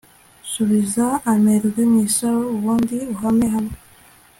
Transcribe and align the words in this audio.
subiza 0.51 1.05
amerwe 1.33 1.81
mwisaho 1.91 2.41
ubundi 2.55 2.97
uhame 3.13 3.47
hamwe 3.53 3.75